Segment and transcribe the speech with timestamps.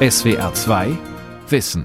[0.00, 0.96] SWR 2
[1.48, 1.84] Wissen.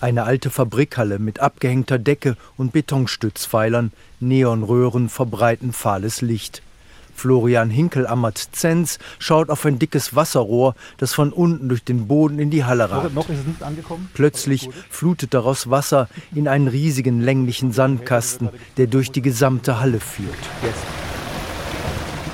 [0.00, 6.62] Eine alte Fabrikhalle mit abgehängter Decke und Betonstützpfeilern, Neonröhren verbreiten fahles Licht.
[7.16, 12.64] Florian Hinkel-Ammert-Zenz schaut auf ein dickes Wasserrohr, das von unten durch den Boden in die
[12.64, 13.12] Halle ragt.
[13.12, 14.08] Noch ist es nicht angekommen.
[14.14, 20.30] Plötzlich flutet daraus Wasser in einen riesigen länglichen Sandkasten, der durch die gesamte Halle führt.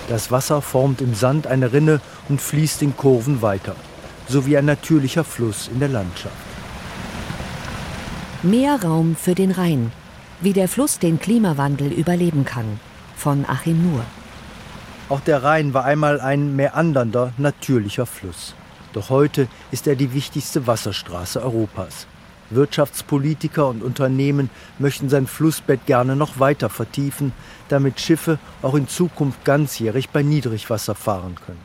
[0.09, 3.77] Das Wasser formt im Sand eine Rinne und fließt in Kurven weiter,
[4.27, 6.35] so wie ein natürlicher Fluss in der Landschaft.
[8.43, 9.93] Mehr Raum für den Rhein.
[10.41, 12.81] Wie der Fluss den Klimawandel überleben kann.
[13.17, 14.05] Von Achim Nuhr.
[15.09, 18.55] Auch der Rhein war einmal ein meandernder, natürlicher Fluss.
[18.93, 22.07] Doch heute ist er die wichtigste Wasserstraße Europas.
[22.51, 27.33] Wirtschaftspolitiker und Unternehmen möchten sein Flussbett gerne noch weiter vertiefen,
[27.69, 31.61] damit Schiffe auch in Zukunft ganzjährig bei Niedrigwasser fahren können.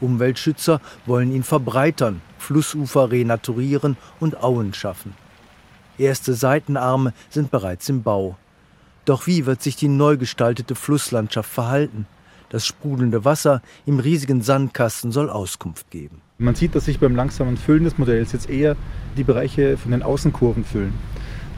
[0.00, 5.14] Umweltschützer wollen ihn verbreitern, Flussufer renaturieren und Auen schaffen.
[5.96, 8.36] Erste Seitenarme sind bereits im Bau.
[9.04, 12.06] Doch wie wird sich die neu gestaltete Flusslandschaft verhalten?
[12.54, 16.20] Das sprudelnde Wasser im riesigen Sandkasten soll Auskunft geben.
[16.38, 18.76] Man sieht, dass sich beim langsamen Füllen des Modells jetzt eher
[19.16, 20.94] die Bereiche von den Außenkurven füllen.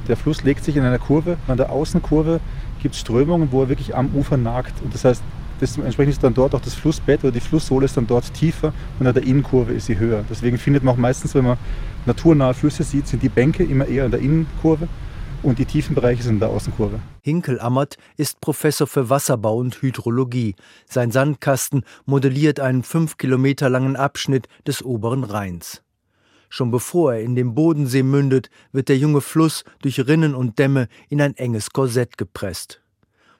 [0.09, 1.37] Der Fluss legt sich in einer Kurve.
[1.49, 2.41] An der Außenkurve
[2.81, 4.73] gibt es Strömungen, wo er wirklich am Ufer nagt.
[4.83, 5.23] Und das heißt,
[5.61, 9.07] entsprechend ist dann dort auch das Flussbett oder die Flusssohle ist dann dort tiefer und
[9.07, 10.25] an der Innenkurve ist sie höher.
[10.31, 11.59] Deswegen findet man auch meistens, wenn man
[12.07, 14.89] naturnahe Flüsse sieht, sind die Bänke immer eher an der Innenkurve
[15.43, 17.01] und die tiefen Bereiche sind in der Außenkurve.
[17.23, 20.55] Hinkel Ammert ist Professor für Wasserbau und Hydrologie.
[20.89, 25.83] Sein Sandkasten modelliert einen fünf Kilometer langen Abschnitt des oberen Rheins.
[26.49, 30.89] Schon bevor er in den Bodensee mündet, wird der junge Fluss durch Rinnen und Dämme
[31.09, 32.81] in ein enges Korsett gepresst.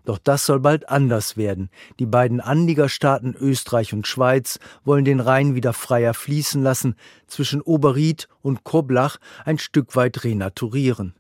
[0.05, 1.69] Doch das soll bald anders werden.
[1.99, 6.95] Die beiden Anliegerstaaten Österreich und Schweiz wollen den Rhein wieder freier fließen lassen,
[7.27, 11.15] zwischen Oberried und Koblach ein Stück weit renaturieren.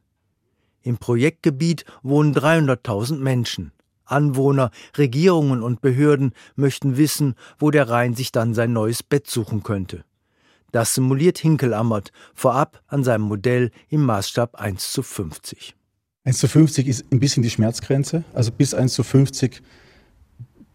[0.86, 3.72] Im Projektgebiet wohnen 300.000 Menschen.
[4.04, 9.64] Anwohner, Regierungen und Behörden möchten wissen, wo der Rhein sich dann sein neues Bett suchen
[9.64, 10.04] könnte.
[10.70, 15.74] Das simuliert Hinkelammert vorab an seinem Modell im Maßstab 1 zu 50.
[16.22, 18.22] 1 zu 50 ist ein bisschen die Schmerzgrenze.
[18.32, 19.62] Also bis 1 zu 50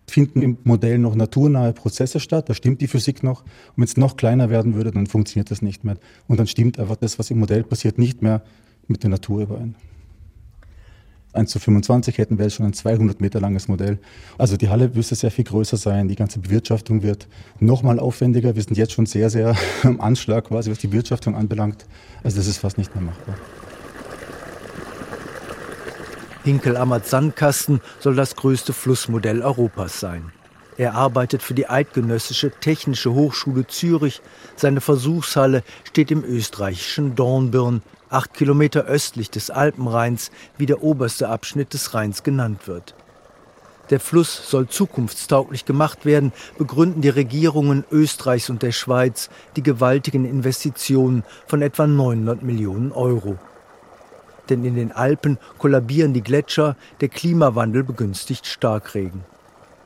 [0.10, 2.50] finden im Modell noch naturnahe Prozesse statt.
[2.50, 3.44] Da stimmt die Physik noch.
[3.44, 5.96] Und wenn es noch kleiner werden würde, dann funktioniert das nicht mehr.
[6.28, 8.44] Und dann stimmt einfach das, was im Modell passiert, nicht mehr
[8.88, 9.76] mit der Natur überein.
[11.34, 14.00] 1 zu 25 hätten wir jetzt schon ein 200 Meter langes Modell.
[14.38, 17.28] Also die Halle müsste sehr viel größer sein, die ganze Bewirtschaftung wird
[17.60, 18.56] nochmal aufwendiger.
[18.56, 21.86] Wir sind jetzt schon sehr, sehr am Anschlag quasi, was die Bewirtschaftung anbelangt.
[22.24, 23.36] Also das ist fast nicht mehr machbar.
[26.44, 30.32] Hinkel-Ammert Sandkasten soll das größte Flussmodell Europas sein.
[30.78, 34.22] Er arbeitet für die Eidgenössische Technische Hochschule Zürich.
[34.56, 41.74] Seine Versuchshalle steht im österreichischen Dornbirn, acht Kilometer östlich des Alpenrheins, wie der oberste Abschnitt
[41.74, 42.96] des Rheins genannt wird.
[43.90, 50.24] Der Fluss soll zukunftstauglich gemacht werden, begründen die Regierungen Österreichs und der Schweiz die gewaltigen
[50.24, 53.38] Investitionen von etwa 900 Millionen Euro.
[54.50, 59.26] Denn in den Alpen kollabieren die Gletscher, der Klimawandel begünstigt Starkregen.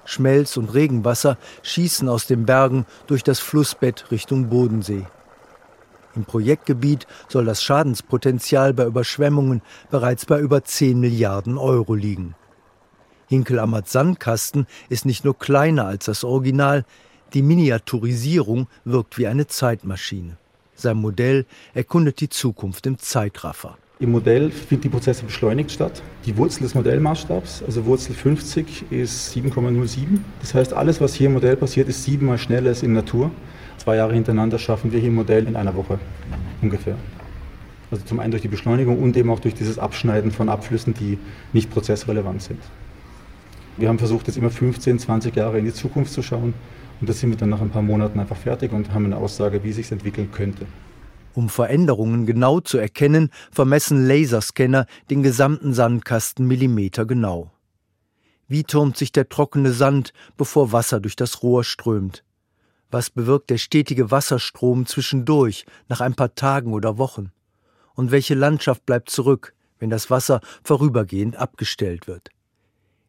[0.05, 5.05] Schmelz- und Regenwasser schießen aus den Bergen durch das Flussbett Richtung Bodensee.
[6.16, 9.61] Im Projektgebiet soll das Schadenspotenzial bei Überschwemmungen
[9.91, 12.35] bereits bei über 10 Milliarden Euro liegen.
[13.27, 16.85] Hinkelammert Sandkasten ist nicht nur kleiner als das Original,
[17.33, 20.37] die Miniaturisierung wirkt wie eine Zeitmaschine.
[20.75, 23.77] Sein Modell erkundet die Zukunft im Zeitraffer.
[23.97, 26.03] Im Modell finden die Prozesse beschleunigt statt.
[26.25, 30.19] Die Wurzel des Modellmaßstabs, also Wurzel 50, ist 7,07.
[30.41, 33.31] Das heißt, alles, was hier im Modell passiert, ist siebenmal schneller als in Natur.
[33.78, 35.97] Zwei Jahre hintereinander schaffen wir hier im Modell in einer Woche
[36.61, 36.97] ungefähr.
[37.89, 41.17] Also zum einen durch die Beschleunigung und eben auch durch dieses Abschneiden von Abflüssen, die
[41.53, 42.59] nicht prozessrelevant sind.
[43.78, 46.53] Wir haben versucht, jetzt immer 15, 20 Jahre in die Zukunft zu schauen
[46.99, 49.64] und da sind wir dann nach ein paar Monaten einfach fertig und haben eine Aussage,
[49.64, 50.66] wie sich entwickeln könnte.
[51.35, 57.52] Um Veränderungen genau zu erkennen, vermessen Laserscanner den gesamten Sandkasten millimetergenau.
[58.47, 62.23] Wie turmt sich der trockene Sand, bevor Wasser durch das Rohr strömt?
[62.90, 67.32] Was bewirkt der stetige Wasserstrom zwischendurch, nach ein paar Tagen oder Wochen?
[67.96, 72.29] Und welche Landschaft bleibt zurück, wenn das Wasser vorübergehend abgestellt wird?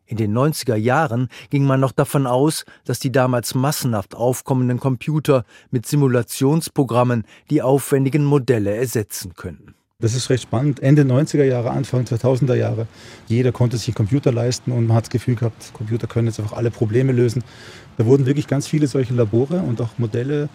[0.06, 5.44] In den 90er Jahren ging man noch davon aus, dass die damals massenhaft aufkommenden Computer
[5.70, 9.74] mit Simulationsprogrammen die aufwendigen Modelle ersetzen könnten.
[9.98, 10.80] Das ist recht spannend.
[10.80, 12.86] Ende 90er Jahre, Anfang 2000er Jahre.
[13.28, 16.38] Jeder konnte sich einen Computer leisten und man hat das Gefühl gehabt, Computer können jetzt
[16.38, 17.42] einfach alle Probleme lösen.
[17.96, 20.50] Da wurden wirklich ganz viele solche Labore und auch Modelle,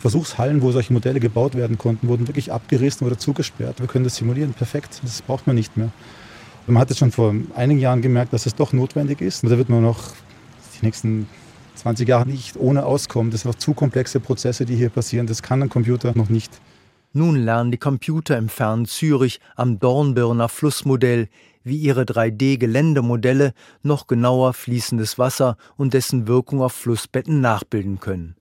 [0.00, 3.80] Versuchshallen, wo solche Modelle gebaut werden konnten, wurden wirklich abgerissen oder zugesperrt.
[3.80, 5.00] Wir können das simulieren, perfekt.
[5.02, 5.90] Das braucht man nicht mehr.
[6.70, 9.42] Man hat jetzt schon vor einigen Jahren gemerkt, dass es doch notwendig ist.
[9.42, 10.12] Da wird man noch
[10.80, 11.28] die nächsten
[11.74, 13.32] 20 Jahre nicht ohne auskommen.
[13.32, 15.26] Das sind auch zu komplexe Prozesse, die hier passieren.
[15.26, 16.60] Das kann ein Computer noch nicht.
[17.12, 21.28] Nun lernen die Computer im fernen Zürich am Dornbirner Flussmodell,
[21.64, 23.52] wie ihre 3D-Geländemodelle
[23.82, 28.36] noch genauer fließendes Wasser und dessen Wirkung auf Flussbetten nachbilden können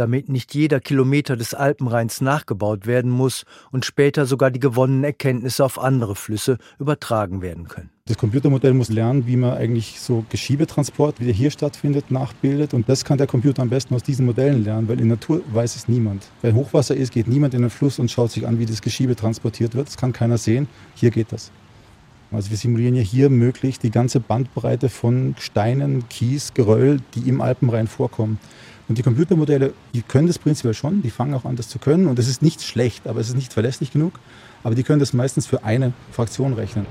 [0.00, 5.64] damit nicht jeder Kilometer des Alpenrheins nachgebaut werden muss und später sogar die gewonnenen Erkenntnisse
[5.64, 7.90] auf andere Flüsse übertragen werden können.
[8.06, 12.74] Das Computermodell muss lernen, wie man eigentlich so Geschiebetransport, wie der hier stattfindet, nachbildet.
[12.74, 15.76] Und das kann der Computer am besten aus diesen Modellen lernen, weil in Natur weiß
[15.76, 16.26] es niemand.
[16.42, 19.14] Wenn Hochwasser ist, geht niemand in den Fluss und schaut sich an, wie das Geschiebe
[19.14, 19.86] transportiert wird.
[19.86, 20.66] Das kann keiner sehen.
[20.96, 21.52] Hier geht das.
[22.32, 27.40] Also wir simulieren ja hier möglichst die ganze Bandbreite von Steinen, Kies, Geröll, die im
[27.40, 28.38] Alpenrhein vorkommen.
[28.90, 32.08] Und die Computermodelle, die können das prinzipiell schon, die fangen auch an, das zu können.
[32.08, 34.14] Und das ist nicht schlecht, aber es ist nicht verlässlich genug.
[34.64, 36.86] Aber die können das meistens für eine Fraktion rechnen.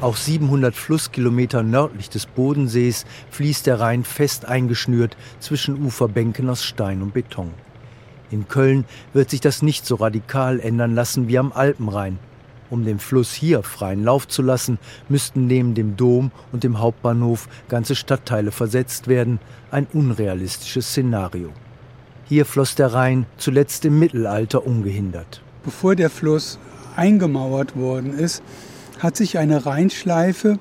[0.00, 7.02] Auch 700 Flusskilometer nördlich des Bodensees fließt der Rhein fest eingeschnürt zwischen Uferbänken aus Stein
[7.02, 7.52] und Beton.
[8.30, 12.18] In Köln wird sich das nicht so radikal ändern lassen wie am Alpenrhein.
[12.70, 14.78] Um den Fluss hier freien Lauf zu lassen,
[15.08, 19.40] müssten neben dem Dom und dem Hauptbahnhof ganze Stadtteile versetzt werden,
[19.72, 21.50] ein unrealistisches Szenario.
[22.26, 25.42] Hier floss der Rhein zuletzt im Mittelalter ungehindert.
[25.64, 26.60] Bevor der Fluss
[26.94, 28.42] eingemauert worden ist,
[29.00, 30.60] hat sich eine Rheinschleife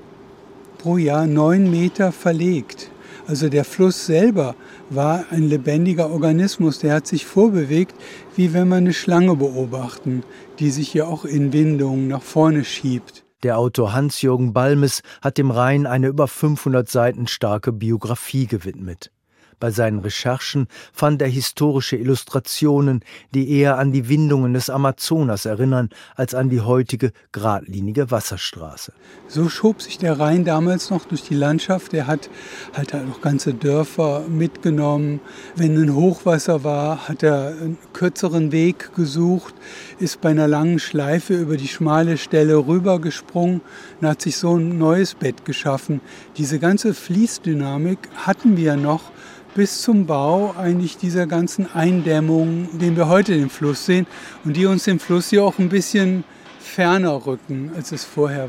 [0.80, 2.90] pro Jahr neun Meter verlegt.
[3.28, 4.56] Also der Fluss selber
[4.90, 7.94] war ein lebendiger Organismus, der hat sich vorbewegt,
[8.36, 10.24] wie wenn man eine Schlange beobachten,
[10.60, 13.26] die sich ja auch in Windungen nach vorne schiebt.
[13.44, 19.12] Der Autor Hans-Jürgen Balmes hat dem Rhein eine über 500 Seiten starke Biografie gewidmet.
[19.60, 23.02] Bei seinen Recherchen fand er historische Illustrationen,
[23.34, 28.94] die eher an die Windungen des Amazonas erinnern als an die heutige geradlinige Wasserstraße.
[29.28, 31.94] So schob sich der Rhein damals noch durch die Landschaft.
[31.94, 32.30] Er hat
[32.74, 35.20] halt auch ganze Dörfer mitgenommen.
[35.56, 39.54] Wenn ein Hochwasser war, hat er einen kürzeren Weg gesucht,
[40.00, 43.62] ist bei einer langen Schleife über die schmale Stelle rübergesprungen
[44.00, 46.02] und hat sich so ein neues Bett geschaffen.
[46.38, 49.12] Diese ganze Fließdynamik hatten wir noch
[49.60, 54.08] bis zum Bau eigentlich dieser ganzen Eindämmung, den wir heute im Fluss sehen
[54.46, 56.24] und die uns den Fluss hier auch ein bisschen
[56.62, 58.48] ferner rücken, als es vorher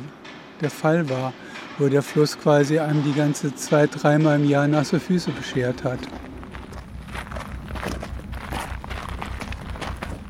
[0.60, 1.32] der Fall war,
[1.80, 5.98] wo der Fluss quasi einem die ganze zwei, dreimal im Jahr nasse Füße beschert hat.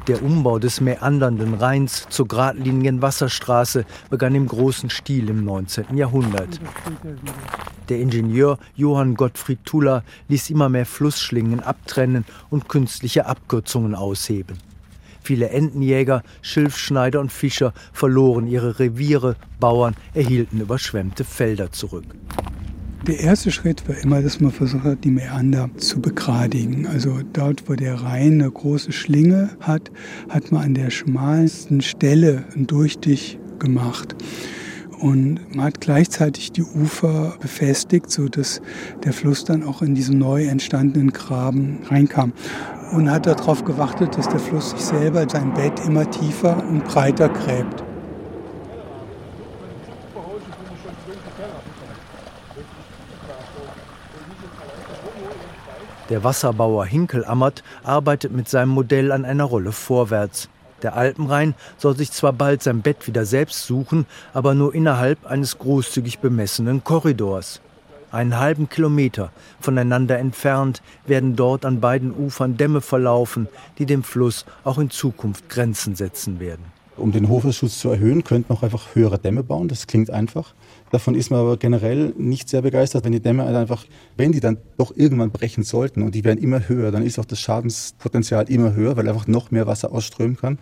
[0.06, 5.96] Der Umbau des meandernden Rheins zur geradlinigen Wasserstraße begann im großen Stil im 19.
[5.96, 6.58] Jahrhundert.
[7.88, 14.58] Der Ingenieur Johann Gottfried Tuller ließ immer mehr Flussschlingen abtrennen und künstliche Abkürzungen ausheben.
[15.22, 22.06] Viele Entenjäger, Schilfschneider und Fischer verloren ihre Reviere, Bauern erhielten überschwemmte Felder zurück.
[23.06, 26.86] Der erste Schritt war immer, dass man versucht hat, die Meander zu begradigen.
[26.86, 29.90] Also dort, wo der Rhein eine große Schlinge hat,
[30.28, 34.14] hat man an der schmalsten Stelle einen Durchstich gemacht.
[34.98, 38.60] Und man hat gleichzeitig die Ufer befestigt, sodass
[39.02, 42.34] der Fluss dann auch in diesen neu entstandenen Graben reinkam.
[42.92, 47.30] Und hat darauf gewartet, dass der Fluss sich selber sein Bett immer tiefer und breiter
[47.30, 47.82] gräbt.
[56.08, 60.48] Der Wasserbauer Hinkelammert arbeitet mit seinem Modell an einer Rolle vorwärts.
[60.82, 65.58] Der Alpenrhein soll sich zwar bald sein Bett wieder selbst suchen, aber nur innerhalb eines
[65.58, 67.60] großzügig bemessenen Korridors.
[68.10, 69.30] Einen halben Kilometer
[69.60, 73.46] voneinander entfernt werden dort an beiden Ufern Dämme verlaufen,
[73.78, 76.64] die dem Fluss auch in Zukunft Grenzen setzen werden.
[76.96, 79.68] Um den Hochwasserschutz zu erhöhen, könnte man auch einfach höhere Dämme bauen.
[79.68, 80.54] Das klingt einfach.
[80.90, 83.84] Davon ist man aber generell nicht sehr begeistert, wenn die Dämme einfach,
[84.16, 87.24] wenn die dann doch irgendwann brechen sollten und die werden immer höher, dann ist auch
[87.24, 90.58] das Schadenspotenzial immer höher, weil einfach noch mehr Wasser ausströmen kann.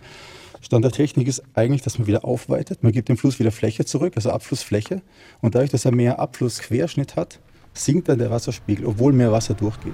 [0.61, 2.83] Stand der Technik ist eigentlich, dass man wieder aufweitet.
[2.83, 5.01] Man gibt dem Fluss wieder Fläche zurück, also Abflussfläche.
[5.41, 7.39] Und dadurch, dass er mehr Abflussquerschnitt hat,
[7.73, 9.93] sinkt dann der Wasserspiegel, obwohl mehr Wasser durchgeht.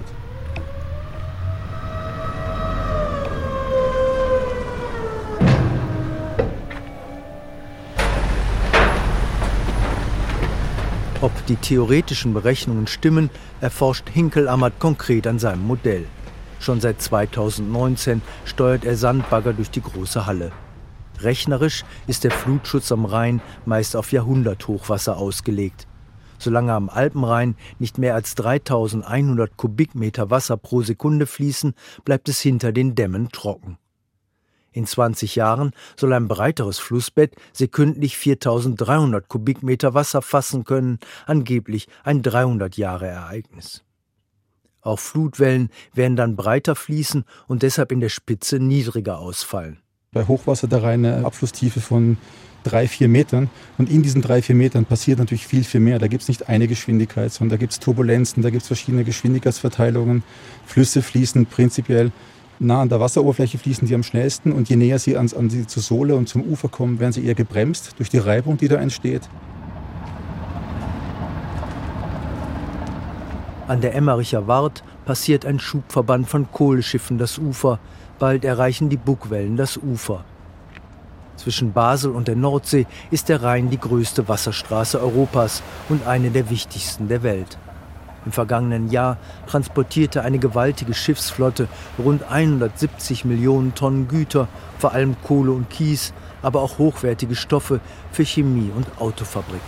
[11.22, 16.06] Ob die theoretischen Berechnungen stimmen, erforscht Hinkelammert konkret an seinem Modell.
[16.58, 20.52] Schon seit 2019 steuert er Sandbagger durch die große Halle.
[21.20, 25.86] Rechnerisch ist der Flutschutz am Rhein meist auf Jahrhunderthochwasser ausgelegt.
[26.38, 31.74] Solange am Alpenrhein nicht mehr als 3100 Kubikmeter Wasser pro Sekunde fließen,
[32.04, 33.78] bleibt es hinter den Dämmen trocken.
[34.76, 42.20] In 20 Jahren soll ein breiteres Flussbett sekündlich 4300 Kubikmeter Wasser fassen können, angeblich ein
[42.20, 43.84] 300 Jahre Ereignis.
[44.82, 49.78] Auch Flutwellen werden dann breiter fließen und deshalb in der Spitze niedriger ausfallen.
[50.12, 52.18] Bei Hochwasser da eine Abflusstiefe von
[52.62, 53.48] drei, vier Metern.
[53.78, 55.98] Und in diesen drei, vier Metern passiert natürlich viel, viel mehr.
[55.98, 59.04] Da gibt es nicht eine Geschwindigkeit, sondern da gibt es Turbulenzen, da gibt es verschiedene
[59.04, 60.22] Geschwindigkeitsverteilungen.
[60.66, 62.12] Flüsse fließen prinzipiell
[62.58, 65.66] nah an der Wasseroberfläche fließen die am schnellsten und je näher sie an, an sie
[65.66, 68.76] zur Sohle und zum Ufer kommen, werden sie eher gebremst durch die Reibung, die da
[68.76, 69.28] entsteht.
[73.68, 77.80] An der Emmericher Wart passiert ein Schubverband von Kohleschiffen das Ufer.
[78.18, 80.24] Bald erreichen die Bugwellen das Ufer.
[81.36, 86.48] Zwischen Basel und der Nordsee ist der Rhein die größte Wasserstraße Europas und eine der
[86.48, 87.58] wichtigsten der Welt.
[88.26, 95.52] Im vergangenen Jahr transportierte eine gewaltige Schiffsflotte rund 170 Millionen Tonnen Güter, vor allem Kohle
[95.52, 97.80] und Kies, aber auch hochwertige Stoffe
[98.10, 99.60] für Chemie- und Autofabriken.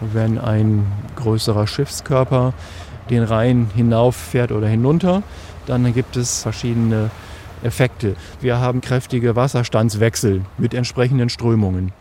[0.00, 0.86] Wenn ein
[1.16, 2.52] größerer Schiffskörper
[3.08, 5.22] den Rhein hinauffährt oder hinunter,
[5.66, 7.10] dann gibt es verschiedene
[7.62, 8.16] Effekte.
[8.40, 11.92] Wir haben kräftige Wasserstandswechsel mit entsprechenden Strömungen.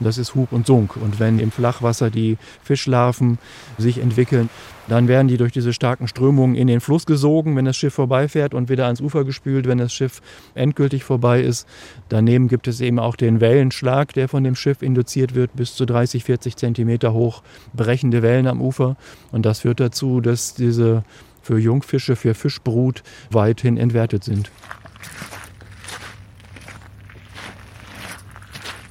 [0.00, 0.96] Das ist Hub und Sunk.
[0.96, 3.38] Und wenn im Flachwasser die Fischlarven
[3.78, 4.48] sich entwickeln,
[4.88, 8.54] dann werden die durch diese starken Strömungen in den Fluss gesogen, wenn das Schiff vorbeifährt
[8.54, 10.20] und wieder ans Ufer gespült, wenn das Schiff
[10.54, 11.68] endgültig vorbei ist.
[12.08, 15.84] Daneben gibt es eben auch den Wellenschlag, der von dem Schiff induziert wird, bis zu
[15.84, 17.42] 30, 40 Zentimeter hoch
[17.72, 18.96] brechende Wellen am Ufer.
[19.30, 21.04] Und das führt dazu, dass diese
[21.42, 24.50] für Jungfische, für Fischbrut weithin entwertet sind.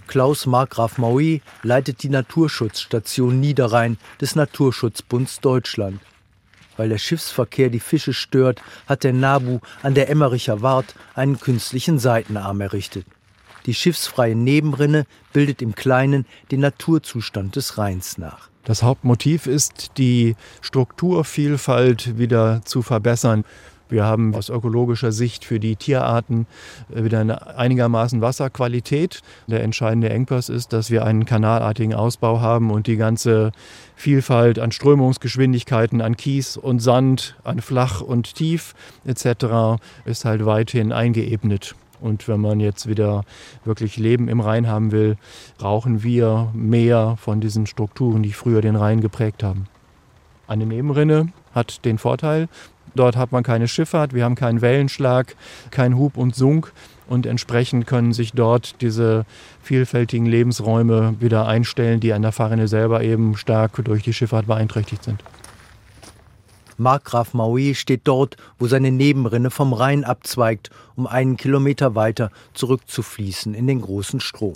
[0.10, 6.02] Klaus Markgraf Maui leitet die Naturschutzstation Niederrhein des Naturschutzbunds Deutschland.
[6.78, 12.00] Weil der Schiffsverkehr die Fische stört, hat der Nabu an der Emmericher Wart einen künstlichen
[12.00, 13.06] Seitenarm errichtet.
[13.68, 18.50] Die schiffsfreie Nebenrinne bildet im Kleinen den Naturzustand des Rheins nach.
[18.64, 23.46] Das Hauptmotiv ist, die Strukturvielfalt wieder zu verbessern.
[23.90, 26.46] Wir haben aus ökologischer Sicht für die Tierarten
[26.94, 29.22] äh, wieder eine einigermaßen Wasserqualität.
[29.48, 33.52] Der entscheidende Engpass ist, dass wir einen kanalartigen Ausbau haben und die ganze
[33.96, 39.82] Vielfalt an Strömungsgeschwindigkeiten, an Kies und Sand, an Flach und Tief etc.
[40.06, 41.76] ist halt weithin eingeebnet.
[42.00, 43.26] Und wenn man jetzt wieder
[43.66, 45.18] wirklich Leben im Rhein haben will,
[45.58, 49.68] brauchen wir mehr von diesen Strukturen, die früher den Rhein geprägt haben.
[50.48, 52.48] Eine Nebenrinne hat den Vorteil,
[52.96, 55.36] Dort hat man keine Schifffahrt, wir haben keinen Wellenschlag,
[55.72, 56.74] kein Hub und Sunk
[57.08, 59.26] und entsprechend können sich dort diese
[59.62, 65.04] vielfältigen Lebensräume wieder einstellen, die an der Fahrrinne selber eben stark durch die Schifffahrt beeinträchtigt
[65.04, 65.24] sind.
[66.78, 73.54] Markgraf Maui steht dort, wo seine Nebenrinne vom Rhein abzweigt, um einen Kilometer weiter zurückzufließen
[73.54, 74.54] in den großen Strom.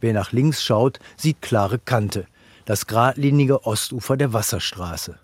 [0.00, 2.26] Wer nach links schaut, sieht klare Kante,
[2.64, 5.18] das geradlinige Ostufer der Wasserstraße.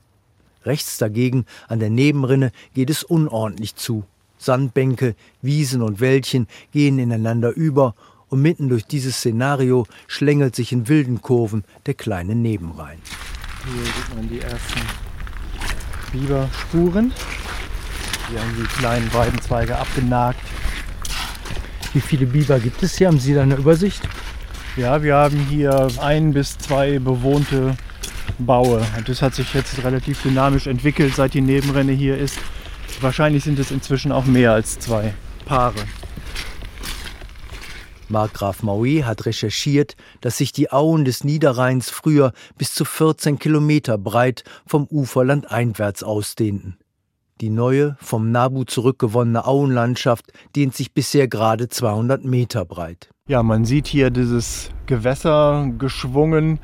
[0.67, 4.05] Rechts dagegen, an der Nebenrinne, geht es unordentlich zu.
[4.39, 7.95] Sandbänke, Wiesen und Wäldchen gehen ineinander über
[8.29, 12.99] und mitten durch dieses Szenario schlängelt sich in wilden Kurven der kleine Nebenrhein.
[13.65, 14.81] Hier sieht man die ersten
[16.13, 17.13] Biberspuren.
[18.29, 20.41] Hier haben die kleinen Weidenzweige abgenagt.
[21.93, 23.09] Wie viele Biber gibt es hier?
[23.09, 24.03] Haben Sie da eine Übersicht?
[24.77, 27.77] Ja, wir haben hier ein bis zwei bewohnte
[28.39, 28.83] baue.
[28.97, 32.39] Und das hat sich jetzt relativ dynamisch entwickelt, seit die Nebenrenne hier ist.
[33.01, 35.15] Wahrscheinlich sind es inzwischen auch mehr als zwei
[35.45, 35.81] Paare.
[38.09, 43.99] Markgraf Maui hat recherchiert, dass sich die Auen des Niederrheins früher bis zu 14 Kilometer
[43.99, 46.79] breit vom Uferland einwärts ausdehnten.
[47.41, 53.11] Die neue, vom Nabu zurückgewonnene Auenlandschaft dehnt sich bisher gerade 200 Meter breit.
[53.29, 56.61] Ja, man sieht hier dieses Gewässer geschwungen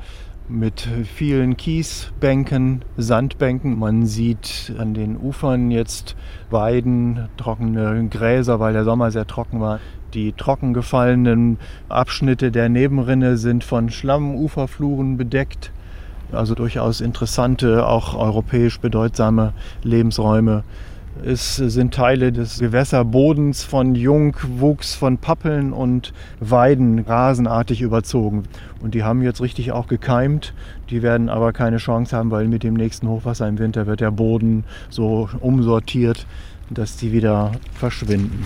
[0.49, 3.79] mit vielen Kiesbänken, Sandbänken.
[3.79, 6.15] Man sieht an den Ufern jetzt
[6.49, 9.79] Weiden, trockene Gräser, weil der Sommer sehr trocken war.
[10.13, 11.57] Die trockengefallenen
[11.89, 15.71] Abschnitte der Nebenrinne sind von Schlammuferfluren bedeckt.
[16.31, 20.63] Also durchaus interessante, auch europäisch bedeutsame Lebensräume
[21.21, 28.43] Es sind Teile des Gewässerbodens von Jungwuchs von Pappeln und Weiden rasenartig überzogen.
[28.81, 30.53] Und die haben jetzt richtig auch gekeimt.
[30.89, 34.11] Die werden aber keine Chance haben, weil mit dem nächsten Hochwasser im Winter wird der
[34.11, 36.25] Boden so umsortiert,
[36.69, 38.45] dass die wieder verschwinden.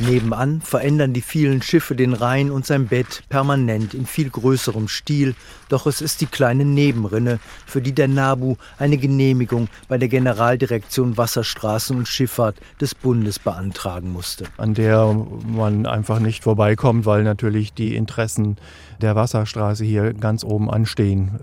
[0.00, 5.34] Nebenan verändern die vielen Schiffe den Rhein und sein Bett permanent in viel größerem Stil,
[5.68, 11.16] doch es ist die kleine Nebenrinne, für die der NABU eine Genehmigung bei der Generaldirektion
[11.16, 14.46] Wasserstraßen und Schifffahrt des Bundes beantragen musste.
[14.56, 15.14] An der
[15.46, 18.56] man einfach nicht vorbeikommt, weil natürlich die Interessen
[19.00, 21.40] der Wasserstraße hier ganz oben anstehen.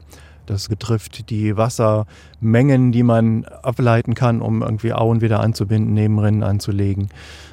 [0.47, 7.09] Das betrifft die Wassermengen, die man ableiten kann, um irgendwie Auen wieder anzubinden, Nebenrinnen anzulegen.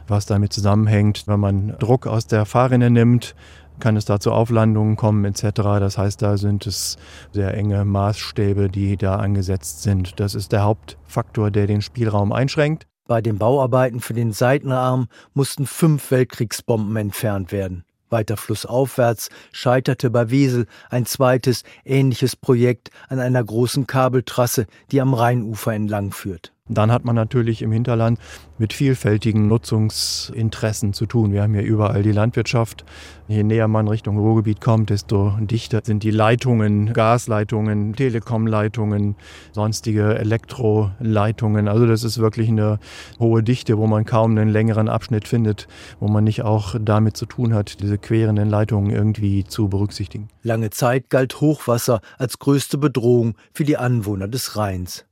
[0.07, 3.35] Was damit zusammenhängt, wenn man Druck aus der Fahrrinne nimmt,
[3.81, 5.51] kann es da zu Auflandungen kommen etc.
[5.55, 6.97] Das heißt, da sind es
[7.33, 10.21] sehr enge Maßstäbe, die da angesetzt sind.
[10.21, 12.87] Das ist der Hauptfaktor, der den Spielraum einschränkt.
[13.07, 17.85] Bei den Bauarbeiten für den Seitenarm mussten fünf Weltkriegsbomben entfernt werden.
[18.09, 25.15] Weiter flussaufwärts scheiterte bei Wesel ein zweites ähnliches Projekt an einer großen Kabeltrasse, die am
[25.15, 26.54] Rheinufer entlang führt.
[26.71, 28.19] Dann hat man natürlich im Hinterland
[28.57, 31.31] mit vielfältigen Nutzungsinteressen zu tun.
[31.31, 32.87] Wir haben hier überall die Landwirtschaft.
[33.29, 39.17] Je näher man Richtung Ruhrgebiet kommt, desto dichter sind die Leitungen, Gasleitungen, Telekomleitungen,
[39.53, 41.69] sonstige Elektroleitungen.
[41.69, 42.79] Also das ist wirklich eine
[43.19, 45.69] hohe Dichte, wo man kaum einen längeren Abschnitt findet,
[46.01, 50.29] wo man nicht auch damit zu tun hat, diese querenden Leitungen irgendwie zu berücksichtigen.
[50.43, 55.05] Lange Zeit galt Hochwasser als größte Bedrohung für die Anwohner des Rheins.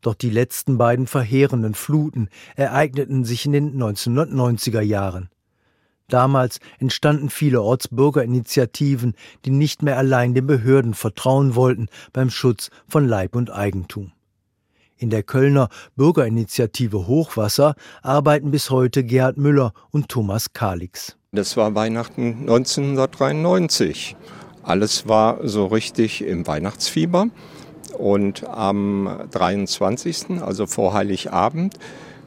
[0.00, 5.28] Doch die letzten beiden verheerenden Fluten ereigneten sich in den 1990er Jahren.
[6.08, 9.14] Damals entstanden vielerorts Bürgerinitiativen,
[9.44, 14.12] die nicht mehr allein den Behörden vertrauen wollten beim Schutz von Leib und Eigentum.
[14.96, 21.16] In der Kölner Bürgerinitiative Hochwasser arbeiten bis heute Gerhard Müller und Thomas Kalix.
[21.32, 24.16] Das war Weihnachten 1993.
[24.62, 27.28] Alles war so richtig im Weihnachtsfieber.
[27.98, 31.78] Und am 23., also vor Heiligabend,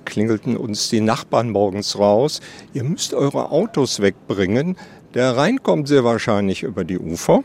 [0.05, 2.41] klingelten uns die Nachbarn morgens raus,
[2.74, 4.75] ihr müsst eure Autos wegbringen,
[5.13, 7.43] der Rhein kommt sehr wahrscheinlich über die Ufer.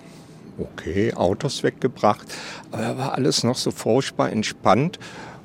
[0.58, 2.26] Okay, Autos weggebracht,
[2.72, 4.98] aber war alles noch so furchtbar entspannt.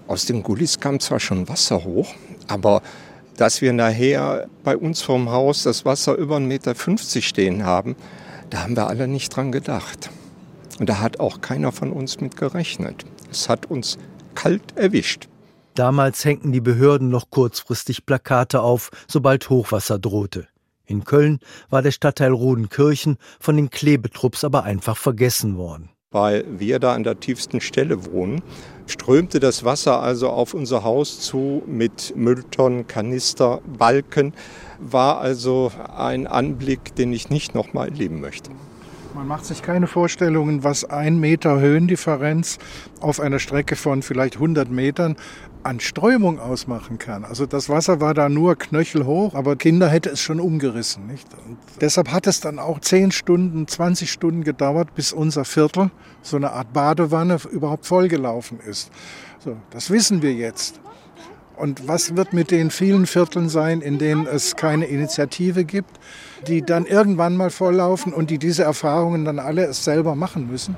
[0.08, 2.16] Aus den Gullis kam zwar schon Wasser hoch,
[2.48, 2.82] aber
[3.38, 7.96] dass wir nachher bei uns vorm Haus das Wasser über 1,50 Meter stehen haben,
[8.50, 10.10] da haben wir alle nicht dran gedacht.
[10.80, 13.06] Und da hat auch keiner von uns mit gerechnet.
[13.32, 13.98] Es hat uns
[14.36, 15.28] kalt erwischt.
[15.76, 20.48] Damals hängten die Behörden noch kurzfristig Plakate auf, sobald Hochwasser drohte.
[20.86, 25.90] In Köln war der Stadtteil Rodenkirchen von den Klebetrupps aber einfach vergessen worden.
[26.12, 28.44] Weil wir da an der tiefsten Stelle wohnen,
[28.86, 34.34] strömte das Wasser also auf unser Haus zu mit Mülltonnen, Kanister, Balken.
[34.80, 38.52] War also ein Anblick, den ich nicht nochmal erleben möchte.
[39.14, 42.58] Man macht sich keine Vorstellungen, was ein Meter Höhendifferenz
[43.00, 45.18] auf einer Strecke von vielleicht 100 Metern
[45.62, 47.24] an Strömung ausmachen kann.
[47.24, 51.06] Also das Wasser war da nur knöchelhoch, aber Kinder hätte es schon umgerissen.
[51.06, 51.28] Nicht?
[51.46, 55.92] Und deshalb hat es dann auch 10 Stunden, 20 Stunden gedauert, bis unser Viertel,
[56.24, 58.92] so eine Art Badewanne, überhaupt vollgelaufen ist.
[59.40, 60.82] So, das wissen wir jetzt.
[61.56, 66.00] Und was wird mit den vielen Vierteln sein, in denen es keine Initiative gibt,
[66.48, 70.76] die dann irgendwann mal volllaufen und die diese Erfahrungen dann alle selber machen müssen?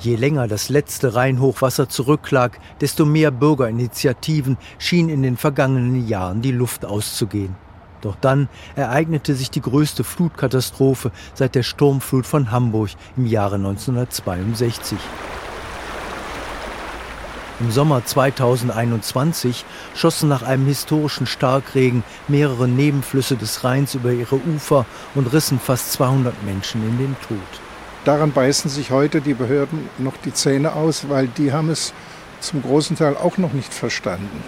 [0.00, 6.52] Je länger das letzte Rheinhochwasser zurücklag, desto mehr Bürgerinitiativen schienen in den vergangenen Jahren die
[6.52, 7.54] Luft auszugehen.
[8.00, 14.98] Doch dann ereignete sich die größte Flutkatastrophe seit der Sturmflut von Hamburg im Jahre 1962.
[17.60, 24.86] Im Sommer 2021 schossen nach einem historischen Starkregen mehrere Nebenflüsse des Rheins über ihre Ufer
[25.14, 27.38] und rissen fast 200 Menschen in den Tod.
[28.06, 31.92] Daran beißen sich heute die Behörden noch die Zähne aus, weil die haben es
[32.40, 34.42] zum großen Teil auch noch nicht verstanden.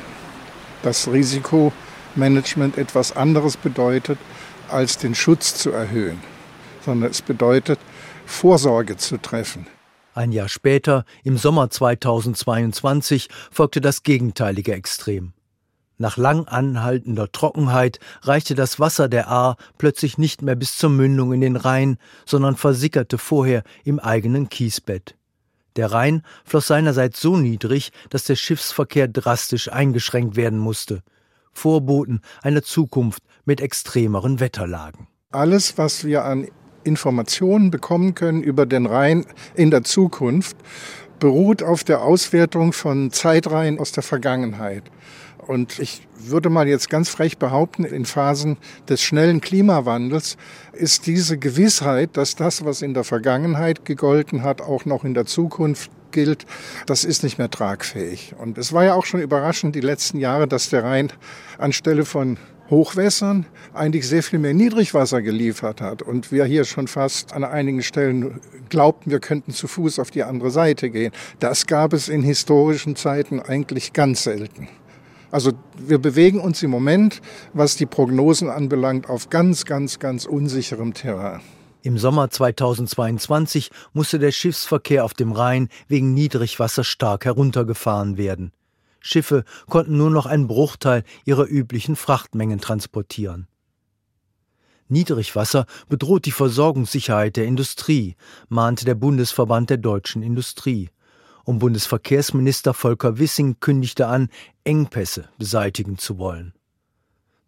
[0.83, 4.19] Das Risikomanagement etwas anderes bedeutet,
[4.71, 6.19] als den Schutz zu erhöhen,
[6.83, 7.79] sondern es bedeutet,
[8.25, 9.67] Vorsorge zu treffen.
[10.15, 15.33] Ein Jahr später, im Sommer 2022, folgte das gegenteilige Extrem.
[15.97, 21.33] Nach lang anhaltender Trockenheit reichte das Wasser der Ahr plötzlich nicht mehr bis zur Mündung
[21.33, 21.97] in den Rhein,
[22.27, 25.15] sondern versickerte vorher im eigenen Kiesbett.
[25.77, 31.03] Der Rhein floss seinerseits so niedrig, dass der Schiffsverkehr drastisch eingeschränkt werden musste.
[31.53, 35.07] Vorboten einer Zukunft mit extremeren Wetterlagen.
[35.31, 36.49] Alles, was wir an
[36.85, 40.57] Informationen bekommen können über den Rhein in der Zukunft,
[41.19, 44.85] beruht auf der Auswertung von Zeitreihen aus der Vergangenheit.
[45.47, 50.37] Und ich würde mal jetzt ganz frech behaupten, in Phasen des schnellen Klimawandels
[50.73, 55.27] ist diese Gewissheit, dass das, was in der Vergangenheit gegolten hat, auch noch in der
[55.27, 56.47] Zukunft gilt,
[56.87, 58.35] das ist nicht mehr tragfähig.
[58.39, 61.13] Und es war ja auch schon überraschend die letzten Jahre, dass der Rhein
[61.59, 62.37] anstelle von
[62.73, 66.01] Hochwässern eigentlich sehr viel mehr Niedrigwasser geliefert hat.
[66.01, 70.23] Und wir hier schon fast an einigen Stellen glaubten, wir könnten zu Fuß auf die
[70.23, 71.13] andere Seite gehen.
[71.39, 74.69] Das gab es in historischen Zeiten eigentlich ganz selten.
[75.31, 77.21] Also wir bewegen uns im Moment,
[77.53, 81.41] was die Prognosen anbelangt, auf ganz, ganz, ganz unsicherem Terrain.
[81.83, 88.53] Im Sommer 2022 musste der Schiffsverkehr auf dem Rhein wegen Niedrigwasser stark heruntergefahren werden.
[89.03, 93.49] Schiffe konnten nur noch einen Bruchteil ihrer üblichen Frachtmengen transportieren.
[94.89, 98.17] Niedrigwasser bedroht die Versorgungssicherheit der Industrie,
[98.49, 100.91] mahnte der Bundesverband der deutschen Industrie
[101.45, 104.29] und Bundesverkehrsminister Volker Wissing kündigte an,
[104.65, 106.53] Engpässe beseitigen zu wollen.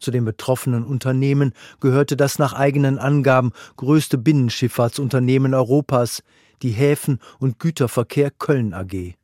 [0.00, 6.22] Zu den betroffenen Unternehmen gehörte das nach eigenen Angaben größte Binnenschifffahrtsunternehmen Europas,
[6.62, 9.14] die Häfen- und Güterverkehr Köln AG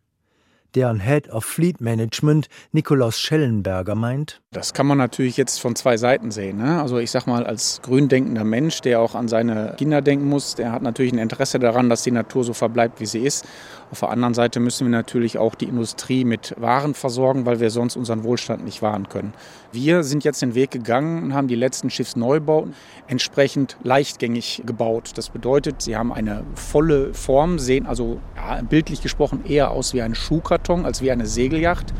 [0.74, 4.40] deren Head of Fleet Management Nikolaus Schellenberger meint.
[4.52, 6.58] Das kann man natürlich jetzt von zwei Seiten sehen.
[6.58, 6.80] Ne?
[6.80, 10.72] Also ich sag mal, als gründenkender Mensch, der auch an seine Kinder denken muss, der
[10.72, 13.44] hat natürlich ein Interesse daran, dass die Natur so verbleibt, wie sie ist.
[13.92, 17.70] Auf der anderen Seite müssen wir natürlich auch die Industrie mit Waren versorgen, weil wir
[17.70, 19.32] sonst unseren Wohlstand nicht wahren können.
[19.72, 22.74] Wir sind jetzt den Weg gegangen und haben die letzten Schiffsneubauten
[23.08, 25.10] entsprechend leichtgängig gebaut.
[25.16, 30.02] Das bedeutet, sie haben eine volle Form, sehen also ja, bildlich gesprochen eher aus wie
[30.02, 31.92] ein Schuhkarton als wie eine Segelyacht.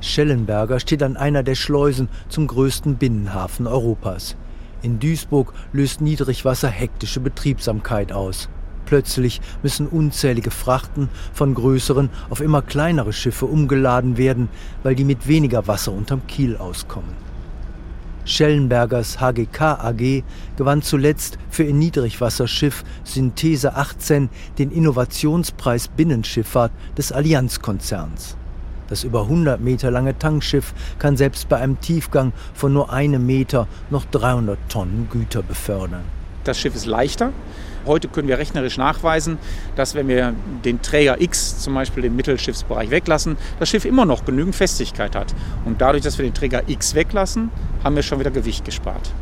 [0.00, 4.34] Schellenberger steht an einer der Schleusen zum größten Binnenhafen Europas.
[4.80, 8.48] In Duisburg löst Niedrigwasser hektische Betriebsamkeit aus.
[8.90, 14.48] Plötzlich müssen unzählige Frachten von größeren auf immer kleinere Schiffe umgeladen werden,
[14.82, 17.14] weil die mit weniger Wasser unterm Kiel auskommen.
[18.24, 20.24] Schellenbergers HGK AG
[20.56, 28.36] gewann zuletzt für ihr Niedrigwasserschiff Synthese 18 den Innovationspreis Binnenschifffahrt des Allianzkonzerns.
[28.88, 33.68] Das über 100 Meter lange Tankschiff kann selbst bei einem Tiefgang von nur einem Meter
[33.88, 36.02] noch 300 Tonnen Güter befördern.
[36.42, 37.32] Das Schiff ist leichter,
[37.86, 39.38] Heute können wir rechnerisch nachweisen,
[39.76, 44.24] dass wenn wir den Träger X, zum Beispiel den Mittelschiffsbereich, weglassen, das Schiff immer noch
[44.24, 45.34] genügend Festigkeit hat.
[45.64, 47.50] Und dadurch, dass wir den Träger X weglassen,
[47.82, 49.12] haben wir schon wieder Gewicht gespart.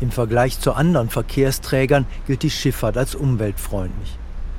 [0.00, 4.18] Im Vergleich zu anderen Verkehrsträgern gilt die Schifffahrt als umweltfreundlich.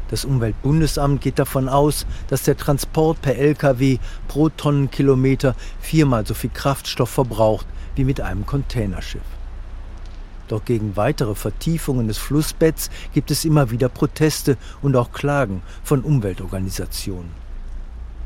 [0.09, 6.51] Das Umweltbundesamt geht davon aus, dass der Transport per Lkw pro Tonnenkilometer viermal so viel
[6.53, 9.21] Kraftstoff verbraucht wie mit einem Containerschiff.
[10.47, 16.01] Doch gegen weitere Vertiefungen des Flussbetts gibt es immer wieder Proteste und auch Klagen von
[16.01, 17.31] Umweltorganisationen.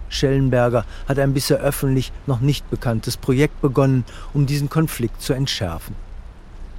[0.09, 5.95] Schellenberger hat ein bisher öffentlich noch nicht bekanntes Projekt begonnen, um diesen Konflikt zu entschärfen.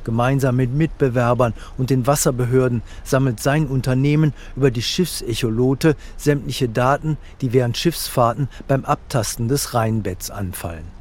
[0.05, 7.53] Gemeinsam mit Mitbewerbern und den Wasserbehörden sammelt sein Unternehmen über die Schiffsecholote sämtliche Daten, die
[7.53, 10.98] während Schiffsfahrten beim Abtasten des Rheinbetts anfallen.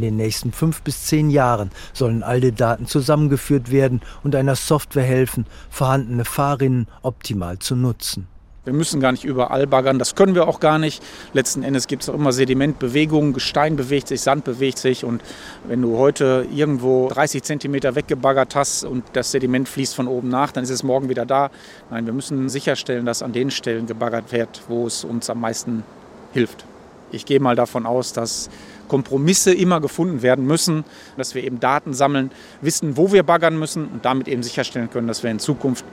[0.00, 4.56] In den nächsten fünf bis zehn Jahren sollen all die Daten zusammengeführt werden und einer
[4.56, 8.26] Software helfen, vorhandene Fahrrinnen optimal zu nutzen.
[8.64, 11.02] Wir müssen gar nicht überall baggern, das können wir auch gar nicht.
[11.34, 15.20] Letzten Endes gibt es auch immer Sedimentbewegungen, Gestein bewegt sich, Sand bewegt sich und
[15.68, 20.50] wenn du heute irgendwo 30 Zentimeter weggebaggert hast und das Sediment fließt von oben nach,
[20.50, 21.50] dann ist es morgen wieder da.
[21.90, 25.84] Nein, wir müssen sicherstellen, dass an den Stellen gebaggert wird, wo es uns am meisten
[26.32, 26.64] hilft.
[27.12, 28.50] Ich gehe mal davon aus, dass
[28.90, 30.84] Kompromisse immer gefunden werden müssen,
[31.16, 35.06] dass wir eben Daten sammeln, wissen, wo wir baggern müssen und damit eben sicherstellen können,
[35.06, 35.84] dass wir in Zukunft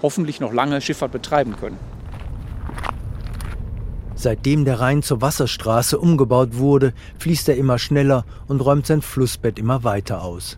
[0.00, 1.76] hoffentlich noch lange Schifffahrt betreiben können.
[4.14, 9.58] Seitdem der Rhein zur Wasserstraße umgebaut wurde, fließt er immer schneller und räumt sein Flussbett
[9.58, 10.56] immer weiter aus.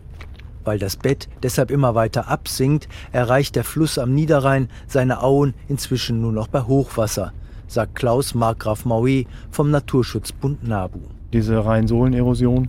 [0.63, 6.21] Weil das Bett deshalb immer weiter absinkt, erreicht der Fluss am Niederrhein seine Auen inzwischen
[6.21, 7.33] nur noch bei Hochwasser,
[7.67, 12.67] sagt Klaus Markgraf Maue vom Naturschutzbund NABU diese Rhein-Sohlen-Erosion.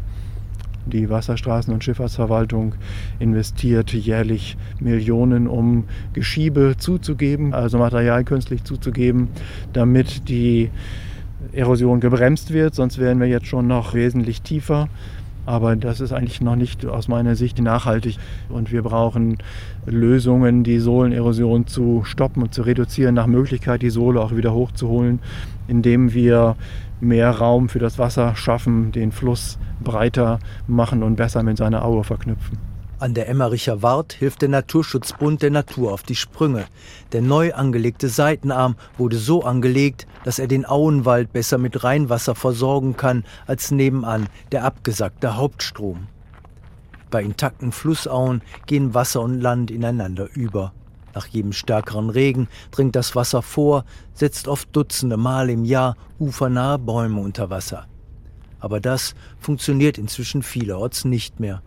[0.86, 2.74] Die Wasserstraßen- und Schifffahrtsverwaltung
[3.18, 9.28] investiert jährlich Millionen, um Geschiebe zuzugeben, also Material künstlich zuzugeben,
[9.72, 10.70] damit die
[11.52, 12.74] Erosion gebremst wird.
[12.74, 14.88] Sonst wären wir jetzt schon noch wesentlich tiefer.
[15.46, 18.18] Aber das ist eigentlich noch nicht aus meiner Sicht nachhaltig.
[18.48, 19.38] Und wir brauchen
[19.86, 25.18] Lösungen, die Sohlenerosion zu stoppen und zu reduzieren, nach Möglichkeit die Sohle auch wieder hochzuholen,
[25.66, 26.56] indem wir
[27.00, 32.04] mehr Raum für das Wasser schaffen, den Fluss breiter machen und besser mit seiner Aue
[32.04, 32.58] verknüpfen.
[33.00, 36.66] An der Emmericher Wart hilft der Naturschutzbund der Natur auf die Sprünge.
[37.12, 42.98] Der neu angelegte Seitenarm wurde so angelegt, dass er den Auenwald besser mit Rheinwasser versorgen
[42.98, 46.08] kann als nebenan der abgesackte Hauptstrom.
[47.10, 50.74] Bei intakten Flussauen gehen Wasser und Land ineinander über.
[51.14, 56.78] Nach jedem stärkeren Regen dringt das Wasser vor, setzt oft Dutzende Mal im Jahr ufernahe
[56.78, 57.86] Bäume unter Wasser.
[58.60, 61.62] Aber das funktioniert inzwischen vielerorts nicht mehr.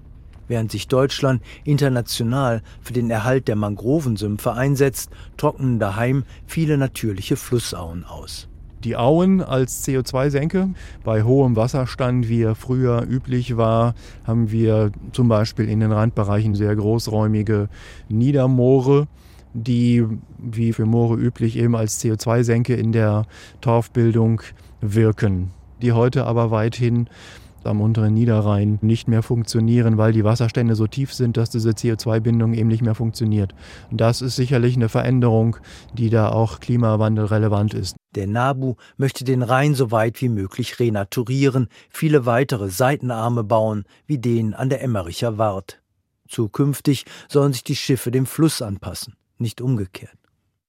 [0.48, 8.04] Während sich Deutschland international für den Erhalt der Mangrovensümpfe einsetzt, trocknen daheim viele natürliche Flussauen
[8.06, 8.48] aus.
[8.84, 10.70] Die Auen als CO2-Senke.
[11.06, 16.54] Bei hohem Wasserstand, wie er früher üblich war, haben wir zum Beispiel in den Randbereichen
[16.54, 17.70] sehr großräumige
[18.10, 19.08] Niedermoore,
[19.54, 20.06] die
[20.38, 23.26] wie für Moore üblich eben als CO2-Senke in der
[23.62, 24.42] Torfbildung
[24.82, 27.08] wirken, die heute aber weithin
[27.66, 32.54] am unteren Niederrhein nicht mehr funktionieren, weil die Wasserstände so tief sind, dass diese CO2-Bindung
[32.54, 33.54] eben nicht mehr funktioniert.
[33.92, 35.58] Und das ist sicherlich eine Veränderung,
[35.94, 37.96] die da auch klimawandelrelevant ist.
[38.16, 44.20] Der NABU möchte den Rhein so weit wie möglich renaturieren, viele weitere Seitenarme bauen, wie
[44.20, 45.82] den an der Emmericher Wart.
[46.28, 50.18] Zukünftig sollen sich die Schiffe dem Fluss anpassen, nicht umgekehrt.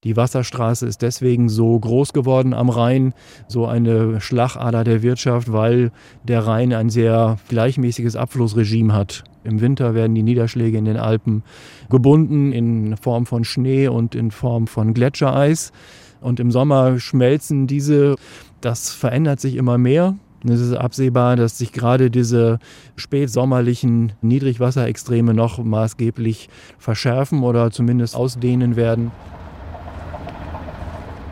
[0.04, 3.14] Die Wasserstraße ist deswegen so groß geworden am Rhein,
[3.48, 5.92] so eine Schlagader der Wirtschaft, weil
[6.24, 9.24] der Rhein ein sehr gleichmäßiges Abflussregime hat.
[9.44, 11.42] Im Winter werden die Niederschläge in den Alpen
[11.88, 15.72] gebunden in Form von Schnee und in Form von Gletschereis.
[16.20, 18.16] Und im Sommer schmelzen diese.
[18.60, 20.16] Das verändert sich immer mehr.
[20.46, 22.59] Es ist absehbar, dass sich gerade diese
[22.96, 29.11] spätsommerlichen Niedrigwasserextreme noch maßgeblich verschärfen oder zumindest ausdehnen werden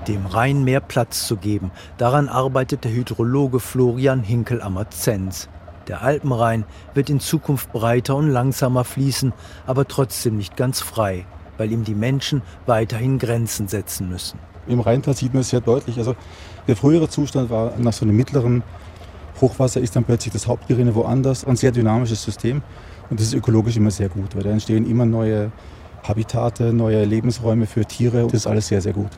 [0.08, 1.70] dem Rhein mehr Platz zu geben.
[1.96, 5.48] Daran arbeitet der Hydrologe Florian Hinkel-Ammerzenz.
[5.88, 9.32] Der Alpenrhein wird in Zukunft breiter und langsamer fließen,
[9.66, 11.26] aber trotzdem nicht ganz frei,
[11.58, 14.38] weil ihm die Menschen weiterhin Grenzen setzen müssen.
[14.68, 15.98] Im Rheintal sieht man es sehr deutlich.
[15.98, 16.14] Also
[16.68, 18.62] der frühere Zustand war nach so einem mittleren
[19.42, 21.44] Hochwasser ist dann plötzlich das Hauptgerinne woanders.
[21.44, 22.62] Ein sehr dynamisches System
[23.10, 25.52] und das ist ökologisch immer sehr gut, weil da entstehen immer neue
[26.02, 28.22] Habitate, neue Lebensräume für Tiere.
[28.22, 29.10] Das ist alles sehr, sehr gut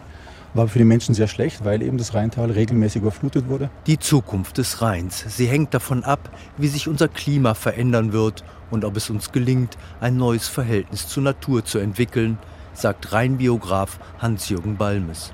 [0.54, 3.70] war für die Menschen sehr schlecht, weil eben das Rheintal regelmäßig überflutet wurde.
[3.86, 8.84] Die Zukunft des Rheins, sie hängt davon ab, wie sich unser Klima verändern wird und
[8.84, 12.38] ob es uns gelingt, ein neues Verhältnis zur Natur zu entwickeln,
[12.72, 15.32] sagt Rheinbiograf Hans-Jürgen Balmes.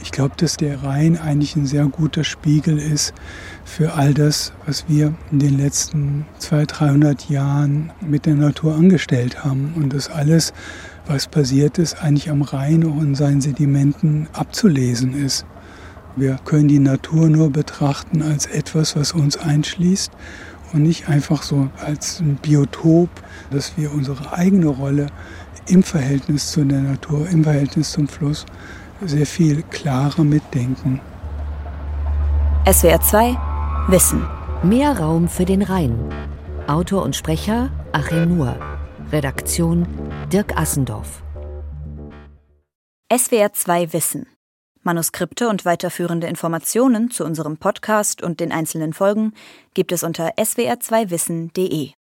[0.00, 3.12] Ich glaube, dass der Rhein eigentlich ein sehr guter Spiegel ist
[3.64, 9.44] für all das, was wir in den letzten 200, 300 Jahren mit der Natur angestellt
[9.44, 9.74] haben.
[9.76, 10.52] Und das alles
[11.08, 15.46] was passiert ist, eigentlich am Rhein und in seinen Sedimenten abzulesen ist.
[16.16, 20.12] Wir können die Natur nur betrachten als etwas, was uns einschließt
[20.72, 23.08] und nicht einfach so als ein Biotop,
[23.50, 25.06] dass wir unsere eigene Rolle
[25.66, 28.44] im Verhältnis zu der Natur, im Verhältnis zum Fluss
[29.02, 31.00] sehr viel klarer mitdenken.
[32.70, 33.36] SWR 2
[33.88, 34.26] Wissen.
[34.62, 35.98] Mehr Raum für den Rhein.
[36.66, 38.56] Autor und Sprecher Achim Nuhr.
[39.12, 39.86] Redaktion
[40.32, 41.22] Dirk Assendorf.
[43.10, 44.26] SWR 2 Wissen.
[44.82, 49.32] Manuskripte und weiterführende Informationen zu unserem Podcast und den einzelnen Folgen
[49.74, 51.92] gibt es unter swr2wissen.de.